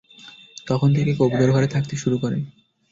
[0.67, 2.37] তখন থেকেই কবুতর ঘরে থাকতে শুরু করে।